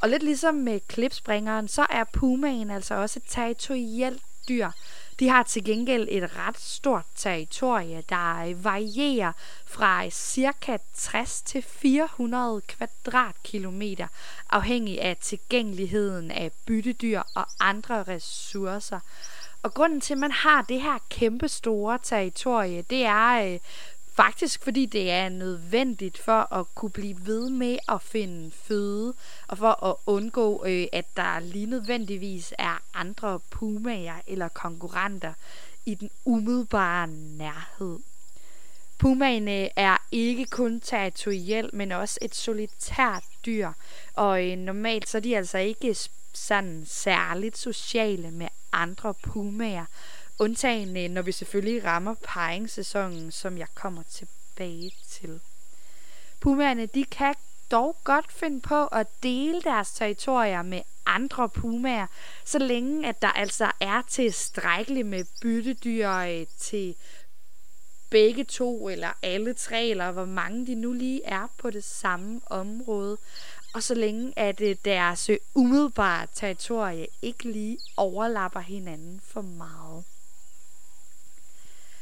Og 0.00 0.08
lidt 0.08 0.22
ligesom 0.22 0.54
med 0.54 0.80
klipspringeren, 0.88 1.68
så 1.68 1.86
er 1.90 2.04
pumaen 2.04 2.70
altså 2.70 2.94
også 2.94 3.18
et 3.18 3.30
territorielt 3.30 4.22
dyr. 4.48 4.70
De 5.18 5.28
har 5.28 5.42
til 5.42 5.64
gengæld 5.64 6.08
et 6.10 6.30
ret 6.36 6.58
stort 6.58 7.04
territorie, 7.14 8.02
der 8.08 8.54
varierer 8.54 9.32
fra 9.66 10.10
ca. 10.10 10.78
60 10.94 11.42
til 11.42 11.62
400 11.62 12.60
kvadratkilometer, 12.60 14.06
afhængig 14.50 15.02
af 15.02 15.16
tilgængeligheden 15.16 16.30
af 16.30 16.52
byttedyr 16.66 17.22
og 17.34 17.46
andre 17.60 18.02
ressourcer. 18.02 19.00
Og 19.62 19.74
grunden 19.74 20.00
til, 20.00 20.14
at 20.14 20.18
man 20.18 20.32
har 20.32 20.62
det 20.62 20.82
her 20.82 20.98
kæmpe 21.10 21.48
store 21.48 21.98
territorie, 22.02 22.82
det 22.82 23.04
er 23.04 23.52
øh, 23.52 23.58
faktisk 24.14 24.64
fordi 24.64 24.86
det 24.86 25.10
er 25.10 25.28
nødvendigt 25.28 26.18
for 26.18 26.54
at 26.54 26.66
kunne 26.74 26.90
blive 26.90 27.26
ved 27.26 27.50
med 27.50 27.78
at 27.88 28.02
finde 28.02 28.50
føde, 28.50 29.14
og 29.48 29.58
for 29.58 29.84
at 29.84 29.96
undgå, 30.06 30.64
øh, 30.66 30.86
at 30.92 31.16
der 31.16 31.40
lige 31.40 31.66
nødvendigvis 31.66 32.54
er 32.58 32.82
andre 32.94 33.40
pumaer 33.50 34.20
eller 34.26 34.48
konkurrenter 34.48 35.32
i 35.86 35.94
den 35.94 36.10
umiddelbare 36.24 37.06
nærhed. 37.08 37.98
Pumaen 38.98 39.48
er 39.76 39.96
ikke 40.12 40.44
kun 40.44 40.80
territoriel, 40.80 41.70
men 41.72 41.92
også 41.92 42.18
et 42.22 42.34
solitært 42.34 43.24
dyr, 43.46 43.72
og 44.14 44.50
øh, 44.50 44.58
normalt 44.58 45.08
så 45.08 45.18
er 45.18 45.22
de 45.22 45.36
altså 45.36 45.58
ikke 45.58 45.96
sådan 46.32 46.84
særligt 46.86 47.58
sociale 47.58 48.30
med 48.30 48.48
andre 48.72 49.14
pumaer, 49.14 49.84
undtagen 50.38 50.96
øh, 50.96 51.10
når 51.10 51.22
vi 51.22 51.32
selvfølgelig 51.32 51.84
rammer 51.84 52.14
paringssæsonen, 52.22 53.32
som 53.32 53.58
jeg 53.58 53.68
kommer 53.74 54.02
tilbage 54.02 54.92
til. 55.08 55.40
Pumaerne 56.40 56.86
de 56.86 57.04
kan 57.04 57.34
dog 57.70 57.96
godt 58.04 58.32
finde 58.32 58.60
på 58.60 58.86
at 58.86 59.06
dele 59.22 59.62
deres 59.62 59.90
territorier 59.90 60.62
med 60.62 60.82
andre 61.06 61.48
pumaer, 61.48 62.06
så 62.44 62.58
længe 62.58 63.08
at 63.08 63.22
der 63.22 63.28
altså 63.28 63.70
er 63.80 64.02
tilstrækkeligt 64.08 65.06
med 65.06 65.24
byttedyr 65.40 66.10
øh, 66.10 66.46
til 66.58 66.94
begge 68.10 68.44
to, 68.44 68.88
eller 68.88 69.08
alle 69.22 69.54
tre, 69.54 69.86
eller 69.86 70.12
hvor 70.12 70.24
mange 70.24 70.66
de 70.66 70.74
nu 70.74 70.92
lige 70.92 71.24
er 71.24 71.46
på 71.58 71.70
det 71.70 71.84
samme 71.84 72.40
område. 72.46 73.18
Og 73.74 73.82
så 73.82 73.94
længe 73.94 74.32
at 74.36 74.60
øh, 74.60 74.76
deres 74.84 75.30
umiddelbare 75.54 76.26
territorie 76.34 77.06
ikke 77.22 77.52
lige 77.52 77.78
overlapper 77.96 78.60
hinanden 78.60 79.20
for 79.24 79.40
meget. 79.40 80.04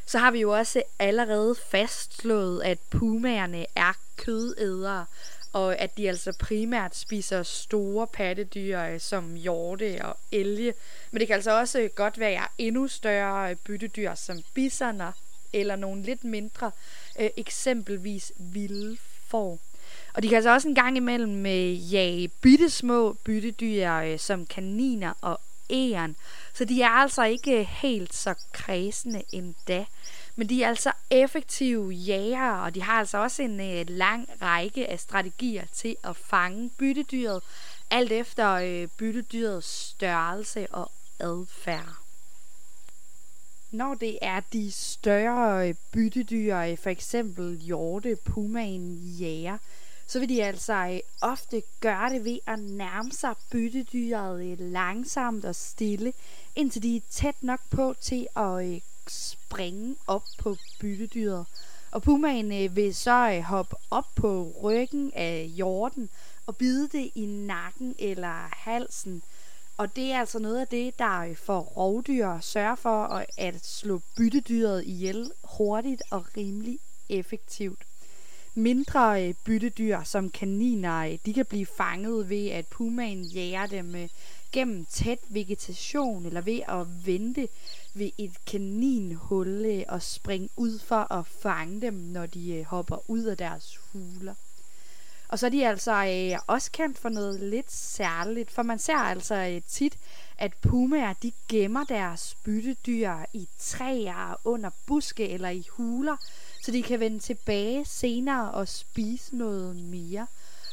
Så 0.07 0.19
har 0.19 0.31
vi 0.31 0.41
jo 0.41 0.51
også 0.51 0.83
allerede 0.99 1.55
fastslået, 1.55 2.63
at 2.63 2.79
pumaerne 2.91 3.67
er 3.77 3.93
kødædere, 4.17 5.07
og 5.53 5.79
at 5.79 5.97
de 5.97 6.09
altså 6.09 6.33
primært 6.39 6.97
spiser 6.97 7.43
store 7.43 8.07
pattedyr 8.07 8.81
øh, 8.81 9.01
som 9.01 9.35
hjorte 9.35 9.99
og 10.05 10.17
elge. 10.33 10.75
Men 11.11 11.21
det 11.21 11.27
kan 11.27 11.35
altså 11.35 11.59
også 11.59 11.89
godt 11.95 12.19
være 12.19 12.47
endnu 12.59 12.89
større 12.89 13.51
øh, 13.51 13.57
byttedyr 13.57 14.15
som 14.15 14.43
bisoner 14.55 15.13
eller 15.53 15.77
nogle 15.77 16.03
lidt 16.03 16.25
mindre, 16.25 16.71
øh, 17.21 17.31
eksempelvis 17.37 18.33
vilde 18.39 18.97
får. 19.29 19.59
Og 20.15 20.23
de 20.23 20.29
kan 20.29 20.37
altså 20.37 20.51
også 20.51 20.69
en 20.69 20.75
gang 20.75 20.97
imellem 20.97 21.47
øh, 21.47 21.95
jage 21.95 22.29
bittesmå 22.29 23.13
byttedyr 23.13 23.93
øh, 23.93 24.19
som 24.19 24.47
kaniner 24.47 25.13
og 25.21 25.41
æren. 25.71 26.17
Så 26.53 26.65
de 26.65 26.83
er 26.83 26.89
altså 26.89 27.25
ikke 27.25 27.61
øh, 27.61 27.67
helt 27.67 28.15
så 28.15 28.35
kredsende 28.53 29.23
endda. 29.33 29.85
Men 30.37 30.49
de 30.49 30.63
er 30.63 30.69
altså 30.69 30.93
effektive 31.11 31.91
jæger, 31.91 32.51
og 32.51 32.75
de 32.75 32.83
har 32.83 32.93
altså 32.93 33.19
også 33.19 33.43
en 33.43 33.61
øh, 33.61 33.85
lang 33.89 34.29
række 34.43 34.91
af 34.91 35.01
strategier 35.01 35.65
til 35.75 35.97
at 36.05 36.17
fange 36.17 36.71
byttedyret, 36.79 37.43
alt 37.91 38.13
efter 38.13 38.51
øh, 38.53 38.89
byttedyrets 38.99 39.69
størrelse 39.69 40.67
og 40.71 40.91
adfærd. 41.21 41.97
Når 43.71 43.95
det 43.95 44.19
er 44.23 44.41
de 44.53 44.73
større 44.73 45.69
øh, 45.69 45.75
byttedyr, 45.93 46.57
øh, 46.57 46.79
for 46.79 46.91
eksempel 46.91 47.59
hjorte, 47.59 48.17
pumaen, 48.25 48.95
jæger, 48.95 49.59
så 50.13 50.19
vil 50.19 50.29
de 50.29 50.45
altså 50.45 50.73
øh, 50.73 51.01
ofte 51.21 51.63
gøre 51.81 52.11
det 52.11 52.25
ved 52.25 52.39
at 52.47 52.59
nærme 52.59 53.13
sig 53.13 53.35
byttedyret 53.51 54.45
øh, 54.45 54.59
langsomt 54.61 55.45
og 55.45 55.55
stille, 55.55 56.13
indtil 56.57 56.83
de 56.83 56.97
er 56.97 57.01
tæt 57.11 57.43
nok 57.43 57.61
på 57.71 57.95
til 58.01 58.27
at 58.37 58.73
øh, 58.73 58.81
springe 59.09 59.97
op 60.07 60.25
på 60.39 60.57
byttedyret. 60.81 61.47
Og 61.91 62.03
pumaen 62.03 62.77
vil 62.77 62.95
så 62.95 63.41
hoppe 63.41 63.77
op 63.91 64.07
på 64.15 64.53
ryggen 64.63 65.13
af 65.15 65.51
jorden 65.57 66.09
og 66.47 66.57
bide 66.57 66.89
det 66.89 67.11
i 67.15 67.27
nakken 67.27 67.95
eller 67.99 68.49
halsen, 68.53 69.23
og 69.77 69.97
det 69.97 70.13
er 70.13 70.21
altså 70.21 70.39
noget 70.39 70.61
af 70.61 70.69
det, 70.69 70.99
der 70.99 71.35
får 71.35 71.61
rovdyr 71.61 72.41
sørger 72.41 72.75
for 72.75 73.25
at 73.39 73.67
slå 73.67 74.01
byttedyret 74.17 74.85
ihjel 74.85 75.31
hurtigt 75.45 76.03
og 76.11 76.27
rimelig 76.37 76.79
effektivt. 77.09 77.83
Mindre 78.55 79.29
øh, 79.29 79.35
byttedyr 79.45 80.03
som 80.03 80.31
kaniner, 80.31 80.99
øh, 80.99 81.19
de 81.27 81.35
kan 81.35 81.47
blive 81.47 81.67
fanget 81.67 82.29
ved, 82.29 82.49
at 82.49 82.67
pumaen 82.67 83.23
jager 83.23 83.67
dem 83.67 83.95
øh, 83.95 84.09
gennem 84.53 84.85
tæt 84.85 85.19
vegetation 85.29 86.27
eller 86.27 86.41
ved 86.41 86.61
at 86.69 87.07
vente 87.07 87.49
ved 87.95 88.11
et 88.19 88.45
kaninhul 88.47 89.85
og 89.89 90.03
springe 90.03 90.49
ud 90.57 90.79
for 90.79 91.13
at 91.13 91.27
fange 91.27 91.81
dem, 91.81 91.95
når 91.95 92.27
de 92.27 92.65
hopper 92.69 93.11
ud 93.11 93.25
af 93.25 93.37
deres 93.37 93.81
huler. 93.93 94.35
Og 95.29 95.39
så 95.39 95.47
er 95.47 95.51
de 95.51 95.67
altså 95.67 95.93
øh, 95.93 96.39
også 96.47 96.71
kendt 96.73 96.99
for 96.99 97.09
noget 97.09 97.41
lidt 97.41 97.73
særligt, 97.73 98.51
for 98.51 98.63
man 98.63 98.79
ser 98.79 98.97
altså 98.97 99.35
øh, 99.35 99.63
tit, 99.69 99.99
at 100.39 100.53
pumaer 100.55 101.13
de 101.13 101.33
gemmer 101.49 101.85
deres 101.85 102.37
byttedyr 102.45 103.15
i 103.33 103.49
træer, 103.59 104.41
under 104.45 104.71
buske 104.87 105.29
eller 105.29 105.49
i 105.49 105.67
huler, 105.71 106.17
så 106.63 106.71
de 106.71 106.83
kan 106.83 107.01
vende 107.01 107.19
tilbage 107.19 107.85
senere 107.85 108.51
og 108.51 108.69
spise 108.69 109.37
noget 109.37 109.77
mere. 109.77 110.27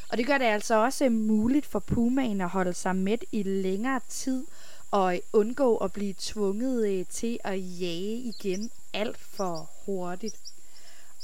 Og 0.09 0.17
det 0.17 0.27
gør 0.27 0.37
det 0.37 0.45
altså 0.45 0.75
også 0.75 1.09
muligt 1.09 1.65
for 1.65 1.79
pumaen 1.79 2.41
at 2.41 2.49
holde 2.49 2.73
sig 2.73 2.95
med 2.95 3.17
i 3.31 3.43
længere 3.43 3.99
tid 4.09 4.45
og 4.91 5.19
undgå 5.33 5.77
at 5.77 5.93
blive 5.93 6.13
tvunget 6.17 6.87
øh, 6.87 7.05
til 7.05 7.39
at 7.43 7.59
jage 7.81 8.15
igen 8.15 8.71
alt 8.93 9.17
for 9.17 9.69
hurtigt. 9.85 10.35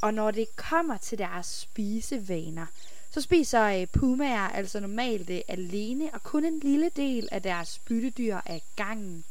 Og 0.02 0.14
når 0.14 0.32
det 0.32 0.56
kommer 0.56 0.98
til 0.98 1.18
deres 1.18 1.46
spisevaner, 1.46 2.66
så 3.12 3.22
spiser 3.22 3.64
øh, 3.64 3.88
pumaer 3.88 4.50
altså 4.50 4.80
normalt 4.80 5.30
øh, 5.30 5.42
alene 5.48 6.10
og 6.14 6.24
kun 6.24 6.46
en 6.46 6.60
lille 6.60 6.92
del 6.96 7.30
af 7.32 7.42
deres 7.42 7.80
byttedyr 7.80 8.38
af 8.46 8.64
gangen. 8.76 9.26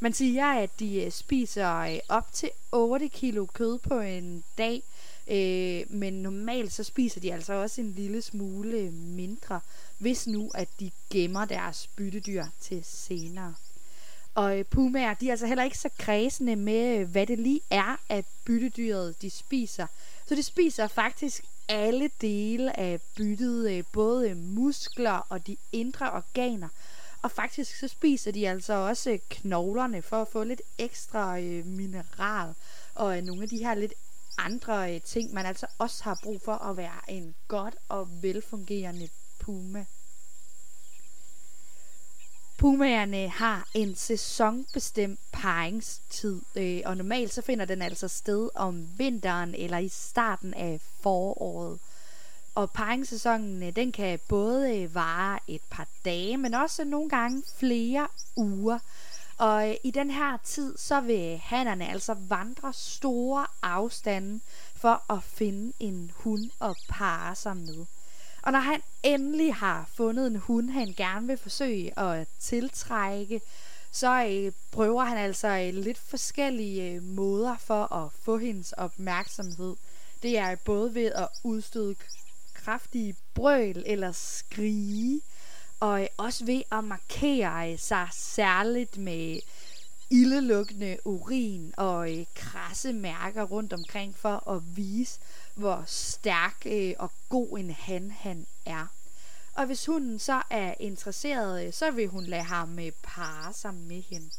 Man 0.00 0.12
siger, 0.12 0.46
at 0.46 0.70
de 0.80 1.04
øh, 1.04 1.12
spiser 1.12 1.78
øh, 1.78 1.98
op 2.08 2.32
til 2.32 2.50
8 2.72 3.08
kilo 3.08 3.46
kød 3.46 3.78
på 3.78 4.00
en 4.00 4.44
dag, 4.58 4.82
øh, 5.30 5.94
men 5.96 6.12
normalt 6.12 6.72
så 6.72 6.84
spiser 6.84 7.20
de 7.20 7.32
altså 7.32 7.52
også 7.52 7.80
en 7.80 7.92
lille 7.92 8.22
smule 8.22 8.90
mindre, 8.90 9.60
hvis 9.98 10.26
nu 10.26 10.50
at 10.54 10.68
de 10.80 10.90
gemmer 11.10 11.44
deres 11.44 11.86
byttedyr 11.96 12.44
til 12.60 12.80
senere. 12.84 13.54
Og 14.34 14.64
pumaer, 14.70 15.14
de 15.14 15.26
er 15.26 15.30
altså 15.30 15.46
heller 15.46 15.64
ikke 15.64 15.78
så 15.78 15.88
kredsende 15.98 16.56
med, 16.56 17.04
hvad 17.04 17.26
det 17.26 17.38
lige 17.38 17.60
er, 17.70 18.00
at 18.08 18.24
byttedyret 18.44 19.22
de 19.22 19.30
spiser. 19.30 19.86
Så 20.26 20.34
de 20.34 20.42
spiser 20.42 20.86
faktisk 20.86 21.44
alle 21.68 22.10
dele 22.20 22.78
af 22.80 23.00
byttet, 23.16 23.86
både 23.86 24.34
muskler 24.34 25.26
og 25.28 25.46
de 25.46 25.56
indre 25.72 26.10
organer. 26.10 26.68
Og 27.22 27.30
faktisk 27.30 27.78
så 27.78 27.88
spiser 27.88 28.30
de 28.32 28.48
altså 28.48 28.72
også 28.72 29.10
øh, 29.10 29.18
knoglerne 29.28 30.02
for 30.02 30.22
at 30.22 30.28
få 30.28 30.44
lidt 30.44 30.62
ekstra 30.78 31.40
øh, 31.40 31.66
mineral 31.66 32.54
og 32.94 33.18
øh, 33.18 33.24
nogle 33.24 33.42
af 33.42 33.48
de 33.48 33.58
her 33.58 33.74
lidt 33.74 33.94
andre 34.38 34.94
øh, 34.94 35.00
ting, 35.00 35.34
man 35.34 35.46
altså 35.46 35.66
også 35.78 36.04
har 36.04 36.20
brug 36.22 36.40
for 36.44 36.54
at 36.54 36.76
være 36.76 37.00
en 37.08 37.34
godt 37.48 37.76
og 37.88 38.22
velfungerende 38.22 39.08
puma. 39.38 39.84
Pumaerne 42.58 43.28
har 43.28 43.68
en 43.74 43.94
sæsonbestemt 43.94 45.20
paringstid, 45.32 46.40
øh, 46.56 46.82
og 46.84 46.96
normalt 46.96 47.34
så 47.34 47.42
finder 47.42 47.64
den 47.64 47.82
altså 47.82 48.08
sted 48.08 48.48
om 48.54 48.98
vinteren 48.98 49.54
eller 49.54 49.78
i 49.78 49.88
starten 49.88 50.54
af 50.54 50.80
foråret. 51.00 51.78
Og 52.58 52.70
paringssæsonen 52.70 53.62
øh, 53.62 53.76
den 53.76 53.92
kan 53.92 54.18
både 54.28 54.76
øh, 54.76 54.94
vare 54.94 55.38
et 55.48 55.60
par 55.70 55.86
dage, 56.04 56.36
men 56.36 56.54
også 56.54 56.84
nogle 56.84 57.08
gange 57.08 57.42
flere 57.56 58.08
uger. 58.36 58.78
Og 59.38 59.68
øh, 59.68 59.74
i 59.84 59.90
den 59.90 60.10
her 60.10 60.38
tid, 60.44 60.78
så 60.78 61.00
vil 61.00 61.38
hannerne 61.38 61.90
altså 61.90 62.14
vandre 62.28 62.72
store 62.72 63.46
afstande 63.62 64.40
for 64.74 65.12
at 65.12 65.22
finde 65.22 65.72
en 65.80 66.12
hund 66.14 66.50
at 66.60 66.76
parre 66.88 67.34
sig 67.34 67.56
med. 67.56 67.86
Og 68.42 68.52
når 68.52 68.58
han 68.58 68.82
endelig 69.02 69.54
har 69.54 69.88
fundet 69.94 70.26
en 70.26 70.36
hund, 70.36 70.70
han 70.70 70.94
gerne 70.96 71.26
vil 71.26 71.36
forsøge 71.36 71.98
at 71.98 72.28
tiltrække, 72.40 73.40
så 73.92 74.26
øh, 74.30 74.52
prøver 74.70 75.04
han 75.04 75.18
altså 75.18 75.48
øh, 75.48 75.74
lidt 75.74 75.98
forskellige 75.98 76.92
øh, 76.92 77.02
måder 77.02 77.56
for 77.58 77.92
at 77.92 78.12
få 78.22 78.38
hendes 78.38 78.72
opmærksomhed. 78.72 79.76
Det 80.22 80.38
er 80.38 80.56
både 80.64 80.94
ved 80.94 81.12
at 81.12 81.28
udstøde 81.44 81.94
kraftige 82.64 83.16
brøl 83.34 83.82
eller 83.86 84.12
skrige, 84.12 85.20
og 85.80 86.02
øh, 86.02 86.08
også 86.16 86.44
ved 86.44 86.62
at 86.72 86.84
markere 86.84 87.78
sig 87.78 88.08
særligt 88.12 88.96
med 88.96 89.40
ildelugtende 90.10 90.96
urin 91.04 91.74
og 91.76 92.18
øh, 92.18 92.24
krasse 92.34 92.92
mærker 92.92 93.42
rundt 93.42 93.72
omkring 93.72 94.16
for 94.16 94.50
at 94.50 94.76
vise, 94.76 95.20
hvor 95.54 95.84
stærk 95.86 96.56
øh, 96.66 96.94
og 96.98 97.10
god 97.28 97.58
en 97.58 97.70
han 97.70 98.10
han 98.10 98.46
er. 98.66 98.86
Og 99.54 99.66
hvis 99.66 99.86
hunden 99.86 100.18
så 100.18 100.42
er 100.50 100.74
interesseret, 100.80 101.66
øh, 101.66 101.72
så 101.72 101.90
vil 101.90 102.08
hun 102.08 102.24
lade 102.24 102.42
ham 102.42 102.78
øh, 102.78 102.92
parre 103.02 103.52
sig 103.52 103.74
med 103.74 104.02
hende. 104.02 104.30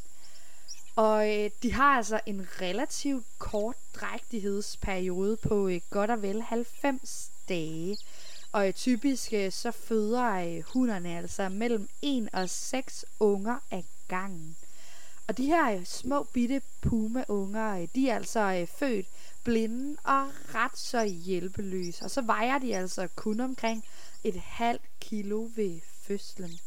Og 0.96 1.38
øh, 1.38 1.50
de 1.62 1.72
har 1.72 1.96
altså 1.96 2.20
en 2.26 2.46
relativt 2.60 3.26
kort 3.38 3.76
drægtighedsperiode 3.94 5.36
på 5.36 5.68
øh, 5.68 5.80
godt 5.90 6.10
og 6.10 6.22
vel 6.22 6.42
90 6.42 7.30
dage. 7.50 7.98
Og 8.52 8.74
typisk 8.74 9.32
øh, 9.32 9.52
så 9.52 9.70
føder 9.70 10.56
øh, 10.56 10.62
hunderne 10.62 11.18
altså 11.18 11.48
mellem 11.48 11.88
1 12.02 12.28
og 12.32 12.50
6 12.50 13.04
unger 13.20 13.58
ad 13.70 13.82
gangen. 14.08 14.56
Og 15.28 15.36
de 15.36 15.46
her 15.46 15.72
øh, 15.72 15.84
små 15.84 16.22
bitte 16.22 16.62
puma-unger, 16.80 17.86
de 17.94 18.10
er 18.10 18.16
altså 18.16 18.66
født 18.78 19.06
blinde 19.44 19.96
og 20.04 20.26
ret 20.54 20.78
så 20.78 21.04
hjælpeløse. 21.04 22.04
Og 22.04 22.10
så 22.10 22.22
vejer 22.22 22.58
de 22.58 22.76
altså 22.76 23.08
kun 23.16 23.40
omkring 23.40 23.84
et 24.24 24.36
halvt 24.36 25.00
kilo 25.00 25.50
ved 25.56 25.80
fødslen. 26.02 26.58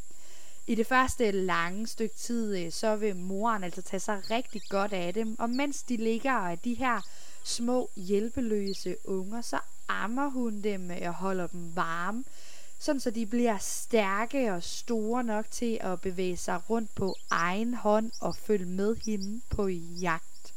I 0.68 0.76
det 0.76 0.88
første 0.88 1.32
lange 1.32 1.88
stykke 1.88 2.16
tid, 2.16 2.72
så 2.72 2.96
vil 2.96 3.16
moren 3.16 3.64
altså 3.64 3.82
tage 3.82 4.00
sig 4.00 4.22
rigtig 4.32 4.62
godt 4.70 4.94
af 4.94 5.14
dem, 5.14 5.36
og 5.40 5.50
mens 5.50 5.84
de 5.84 5.98
ligger 5.98 6.32
af 6.32 6.60
de 6.60 6.74
her 6.74 7.02
små 7.44 7.90
hjælpeløse 7.96 8.96
unger, 9.06 9.42
så 9.42 9.60
ammer 9.88 10.30
hun 10.30 10.62
dem 10.62 10.92
øh, 10.92 10.98
og 11.02 11.14
holder 11.14 11.48
dem 11.48 11.76
varme, 11.76 12.24
sådan 12.80 13.00
så 13.00 13.12
de 13.12 13.26
bliver 13.26 13.58
stærke 13.58 14.54
og 14.54 14.64
store 14.64 15.24
nok 15.24 15.46
til 15.52 15.78
at 15.82 16.02
bevæge 16.02 16.38
sig 16.38 16.70
rundt 16.70 16.96
på 16.96 17.16
egen 17.30 17.74
hånd 17.74 18.12
og 18.22 18.36
følge 18.36 18.66
med 18.66 18.96
hende 19.06 19.42
på 19.50 19.68
jagt. 20.02 20.54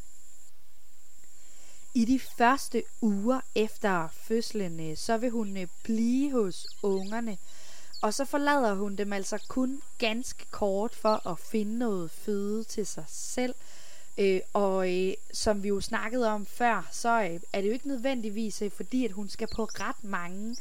I 1.95 2.05
de 2.05 2.21
første 2.39 2.83
uger 3.01 3.41
efter 3.55 4.09
fødslen, 4.13 4.91
øh, 4.91 4.97
så 4.97 5.17
vil 5.17 5.31
hun 5.31 5.57
øh, 5.57 5.67
blive 5.83 6.33
hos 6.33 6.67
ungerne, 6.83 7.39
og 8.03 8.15
så 8.15 8.25
forlader 8.25 8.75
hun 8.75 8.97
dem 8.97 9.13
altså 9.13 9.39
kun 9.49 9.83
ganske 9.99 10.47
kort 10.51 10.95
for 10.95 11.29
at 11.29 11.39
finde 11.39 11.79
noget 11.79 12.11
føde 12.11 12.65
til 12.65 12.87
sig 12.87 13.05
selv. 13.09 13.55
Øh, 14.19 14.41
og 14.53 14.95
øh, 14.95 15.15
som 15.33 15.63
vi 15.63 15.69
jo 15.69 15.81
snakkede 15.81 16.29
om 16.29 16.47
før, 16.47 16.89
så 16.93 17.23
øh, 17.23 17.41
er 17.53 17.61
det 17.61 17.69
jo 17.69 17.73
ikke 17.73 17.89
nødvendigvis 17.89 18.63
øh, 18.63 18.71
fordi, 18.71 19.05
at 19.05 19.13
hun 19.13 19.29
skal 19.29 19.49
på 19.55 19.65
ret 19.65 20.05
mange 20.05 20.57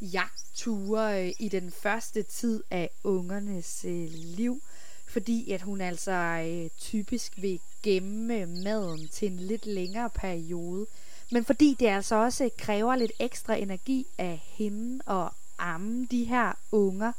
jagtture 0.00 1.26
øh, 1.26 1.32
i 1.38 1.48
den 1.48 1.70
første 1.70 2.22
tid 2.22 2.62
af 2.70 2.90
ungernes 3.04 3.84
øh, 3.84 4.08
liv. 4.12 4.62
Fordi 5.06 5.50
at 5.50 5.62
hun 5.62 5.80
altså 5.80 6.12
øh, 6.12 6.70
typisk 6.78 7.32
vil 7.36 7.60
gemme 7.82 8.46
maden 8.46 9.08
til 9.08 9.32
en 9.32 9.36
lidt 9.36 9.66
længere 9.66 10.10
periode. 10.10 10.86
Men 11.30 11.44
fordi 11.44 11.76
det 11.80 11.86
altså 11.86 12.14
også 12.14 12.50
kræver 12.58 12.96
lidt 12.96 13.12
ekstra 13.18 13.54
energi 13.54 14.06
af 14.18 14.42
hende 14.44 15.02
og 15.06 15.32
amme 15.58 16.06
de 16.10 16.24
her 16.24 16.52
unger, 16.72 17.12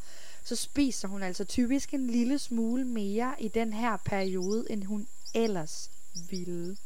så 0.44 0.56
spiser 0.56 1.08
hun 1.08 1.24
altså 1.24 1.44
typisk 1.44 1.94
en 1.94 2.08
lille 2.08 2.40
smule 2.40 2.86
mere 2.86 3.34
i 3.40 3.48
den 3.48 3.74
her 3.74 3.98
periode, 3.98 4.66
end 4.70 4.84
hun 4.84 5.08
ellers 5.34 5.92
ville. 6.30 6.78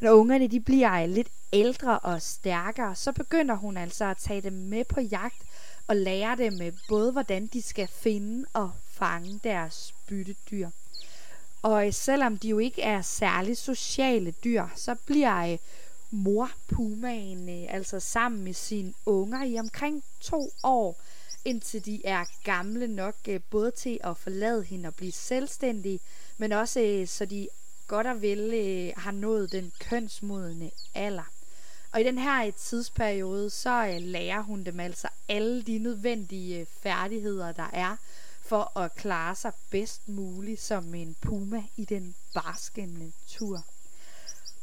Når 0.00 0.12
ungerne 0.12 0.48
de 0.48 0.60
bliver 0.60 1.06
lidt 1.06 1.28
ældre 1.52 1.98
og 1.98 2.22
stærkere, 2.22 2.94
så 2.94 3.12
begynder 3.12 3.54
hun 3.54 3.76
altså 3.76 4.04
at 4.04 4.16
tage 4.16 4.40
dem 4.40 4.52
med 4.52 4.84
på 4.84 5.00
jagt 5.00 5.42
og 5.86 5.96
lære 5.96 6.36
dem 6.36 6.62
øh, 6.62 6.72
både, 6.88 7.12
hvordan 7.12 7.46
de 7.46 7.62
skal 7.62 7.88
finde 7.88 8.44
og 8.52 8.70
fange 8.90 9.40
deres 9.44 9.94
byttedyr. 10.08 10.70
Og 11.62 11.86
øh, 11.86 11.92
selvom 11.92 12.38
de 12.38 12.48
jo 12.48 12.58
ikke 12.58 12.82
er 12.82 13.02
særlig 13.02 13.56
sociale 13.56 14.30
dyr, 14.30 14.64
så 14.76 14.94
bliver 15.06 15.52
øh, 15.52 15.58
mor 16.10 16.50
pumaen 16.68 17.48
altså 17.48 18.00
sammen 18.00 18.44
med 18.44 18.54
sine 18.54 18.92
unger 19.06 19.44
i 19.44 19.58
omkring 19.58 20.04
to 20.20 20.50
år, 20.62 21.00
indtil 21.44 21.86
de 21.86 22.06
er 22.06 22.24
gamle 22.44 22.86
nok 22.86 23.14
både 23.50 23.70
til 23.70 23.98
at 24.04 24.16
forlade 24.16 24.62
hende 24.62 24.86
og 24.86 24.94
blive 24.94 25.12
selvstændige, 25.12 26.00
men 26.38 26.52
også 26.52 26.80
øh, 26.80 27.08
så 27.08 27.24
de 27.24 27.48
godt 27.86 28.06
og 28.06 28.22
vel 28.22 28.54
øh, 28.54 28.92
har 28.96 29.10
nået 29.10 29.52
den 29.52 29.72
kønsmodne 29.80 30.70
alder. 30.94 31.30
Og 31.92 32.00
i 32.00 32.04
den 32.04 32.18
her 32.18 32.46
øh, 32.46 32.52
tidsperiode, 32.52 33.50
så 33.50 33.86
øh, 33.86 34.00
lærer 34.00 34.42
hun 34.42 34.64
dem 34.64 34.80
altså 34.80 35.08
alle 35.28 35.62
de 35.62 35.78
nødvendige 35.78 36.60
øh, 36.60 36.66
færdigheder, 36.82 37.52
der 37.52 37.70
er 37.72 37.96
for 38.42 38.78
at 38.78 38.94
klare 38.94 39.34
sig 39.34 39.52
bedst 39.70 40.08
muligt 40.08 40.60
som 40.60 40.94
en 40.94 41.16
puma 41.20 41.62
i 41.76 41.84
den 41.84 42.14
barske 42.34 42.86
natur. 42.86 43.64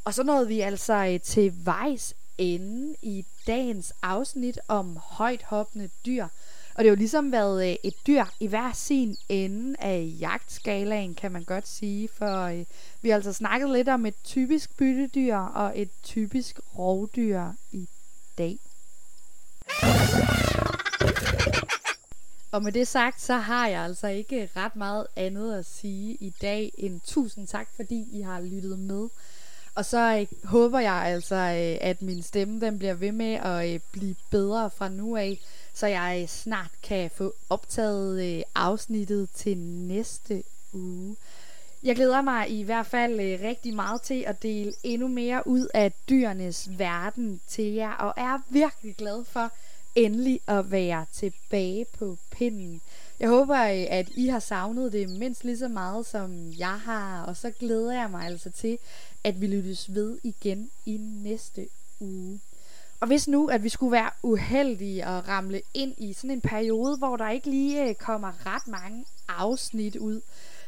Og 0.04 0.14
så 0.14 0.22
nåede 0.22 0.48
vi 0.48 0.60
altså 0.60 0.94
øh, 0.94 1.20
til 1.20 1.54
vejs 1.64 2.14
ende 2.38 2.96
i 3.02 3.24
dagens 3.46 3.92
afsnit 4.02 4.58
om 4.68 4.96
højt 4.96 5.42
hoppende 5.42 5.90
dyr. 6.06 6.26
Og 6.76 6.84
det 6.84 6.90
har 6.90 6.96
jo 6.96 6.98
ligesom 6.98 7.32
været 7.32 7.70
øh, 7.70 7.76
et 7.84 7.94
dyr 8.06 8.24
i 8.40 8.46
hver 8.46 8.72
sin 8.72 9.16
ende 9.28 9.76
af 9.78 10.16
jagtskalaen, 10.20 11.14
kan 11.14 11.32
man 11.32 11.44
godt 11.44 11.68
sige. 11.68 12.08
For 12.08 12.42
øh, 12.42 12.64
vi 13.02 13.08
har 13.08 13.16
altså 13.16 13.32
snakket 13.32 13.70
lidt 13.70 13.88
om 13.88 14.06
et 14.06 14.14
typisk 14.24 14.76
byttedyr 14.76 15.36
og 15.36 15.80
et 15.80 15.88
typisk 16.02 16.60
rovdyr 16.78 17.42
i 17.72 17.88
dag. 18.38 18.58
Og 22.52 22.62
med 22.62 22.72
det 22.72 22.88
sagt, 22.88 23.20
så 23.20 23.34
har 23.34 23.68
jeg 23.68 23.82
altså 23.82 24.06
ikke 24.06 24.50
ret 24.56 24.76
meget 24.76 25.06
andet 25.16 25.58
at 25.58 25.66
sige 25.66 26.14
i 26.14 26.34
dag 26.42 26.72
end 26.78 27.00
tusind 27.00 27.46
tak, 27.46 27.68
fordi 27.76 28.08
I 28.12 28.20
har 28.20 28.40
lyttet 28.40 28.78
med. 28.78 29.08
Og 29.76 29.84
så 29.84 30.18
øh, 30.20 30.48
håber 30.48 30.78
jeg 30.78 30.92
altså, 30.92 31.34
øh, 31.34 31.88
at 31.88 32.02
min 32.02 32.22
stemme 32.22 32.60
den 32.60 32.78
bliver 32.78 32.94
ved 32.94 33.12
med 33.12 33.34
at 33.34 33.74
øh, 33.74 33.80
blive 33.92 34.14
bedre 34.30 34.70
fra 34.70 34.88
nu 34.88 35.16
af, 35.16 35.40
så 35.74 35.86
jeg 35.86 36.18
øh, 36.22 36.28
snart 36.28 36.70
kan 36.82 37.10
få 37.14 37.34
optaget 37.50 38.36
øh, 38.36 38.42
afsnittet 38.54 39.28
til 39.34 39.58
næste 39.58 40.42
uge. 40.72 41.16
Jeg 41.82 41.96
glæder 41.96 42.22
mig 42.22 42.50
i 42.50 42.62
hvert 42.62 42.86
fald 42.86 43.20
øh, 43.20 43.40
rigtig 43.42 43.74
meget 43.74 44.02
til 44.02 44.24
at 44.26 44.42
dele 44.42 44.72
endnu 44.82 45.08
mere 45.08 45.46
ud 45.46 45.68
af 45.74 45.92
dyrenes 46.08 46.78
verden 46.78 47.40
til 47.48 47.72
jer, 47.72 47.92
og 47.92 48.14
er 48.16 48.38
virkelig 48.50 48.96
glad 48.96 49.24
for 49.24 49.50
endelig 49.94 50.40
at 50.46 50.70
være 50.70 51.06
tilbage 51.12 51.86
på 51.98 52.16
pinden. 52.30 52.80
Jeg 53.20 53.28
håber, 53.28 53.62
øh, 53.64 53.86
at 53.90 54.08
I 54.14 54.28
har 54.28 54.38
savnet 54.38 54.92
det 54.92 55.08
mindst 55.08 55.44
lige 55.44 55.58
så 55.58 55.68
meget, 55.68 56.06
som 56.06 56.52
jeg 56.58 56.80
har, 56.80 57.22
og 57.22 57.36
så 57.36 57.50
glæder 57.50 57.92
jeg 57.92 58.10
mig 58.10 58.26
altså 58.26 58.50
til, 58.50 58.78
at 59.26 59.40
vi 59.40 59.46
lyttes 59.46 59.94
ved 59.94 60.18
igen 60.22 60.70
i 60.84 60.96
næste 60.96 61.68
uge. 62.00 62.40
Og 63.00 63.06
hvis 63.06 63.28
nu, 63.28 63.48
at 63.48 63.64
vi 63.64 63.68
skulle 63.68 63.92
være 63.92 64.10
uheldige 64.22 65.06
og 65.06 65.28
ramle 65.28 65.62
ind 65.74 65.94
i 65.98 66.12
sådan 66.12 66.30
en 66.30 66.40
periode, 66.40 66.96
hvor 66.96 67.16
der 67.16 67.30
ikke 67.30 67.50
lige 67.50 67.88
øh, 67.88 67.94
kommer 67.94 68.46
ret 68.46 68.66
mange 68.66 69.04
afsnit 69.28 69.96
ud, 69.96 70.20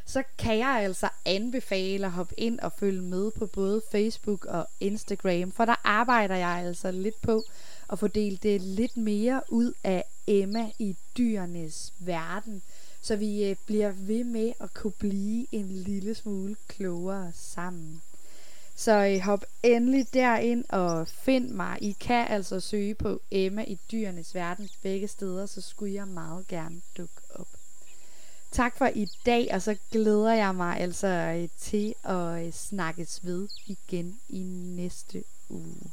så 0.05 0.23
kan 0.37 0.57
jeg 0.57 0.67
altså 0.83 1.09
anbefale 1.25 2.05
at 2.05 2.11
hoppe 2.11 2.39
ind 2.39 2.59
og 2.59 2.71
følge 2.73 3.01
med 3.01 3.31
på 3.31 3.45
både 3.45 3.81
Facebook 3.91 4.45
og 4.45 4.67
Instagram, 4.79 5.51
for 5.51 5.65
der 5.65 5.75
arbejder 5.83 6.35
jeg 6.35 6.49
altså 6.49 6.91
lidt 6.91 7.21
på 7.21 7.43
at 7.89 7.99
få 7.99 8.07
delt 8.07 8.43
det 8.43 8.61
lidt 8.61 8.97
mere 8.97 9.41
ud 9.49 9.73
af 9.83 10.03
Emma 10.27 10.71
i 10.79 10.95
dyrenes 11.17 11.93
verden, 11.99 12.61
så 13.01 13.15
vi 13.15 13.49
øh, 13.49 13.55
bliver 13.65 13.91
ved 13.91 14.23
med 14.23 14.53
at 14.59 14.73
kunne 14.73 14.93
blive 14.99 15.45
en 15.51 15.67
lille 15.71 16.15
smule 16.15 16.55
klogere 16.67 17.31
sammen. 17.35 18.01
Så 18.79 19.05
øh, 19.05 19.19
hop 19.19 19.45
endelig 19.63 20.13
derind 20.13 20.63
og 20.69 21.07
find 21.07 21.49
mig. 21.49 21.77
I 21.81 21.95
kan 21.99 22.27
altså 22.27 22.59
søge 22.59 22.95
på 22.95 23.21
Emma 23.31 23.63
i 23.67 23.77
dyrenes 23.91 24.35
verden 24.35 24.69
begge 24.81 25.07
steder, 25.07 25.45
så 25.45 25.61
skulle 25.61 25.93
jeg 25.93 26.07
meget 26.07 26.47
gerne 26.47 26.81
dukke 26.97 27.21
op. 27.35 27.47
Tak 28.51 28.77
for 28.77 28.85
i 28.95 29.07
dag, 29.25 29.49
og 29.51 29.61
så 29.61 29.75
glæder 29.91 30.33
jeg 30.33 30.55
mig 30.55 30.77
altså 30.79 31.07
øh, 31.07 31.49
til 31.59 31.93
at 32.03 32.45
øh, 32.45 32.51
snakkes 32.51 33.19
ved 33.23 33.47
igen 33.67 34.19
i 34.29 34.43
næste 34.75 35.23
uge. 35.49 35.91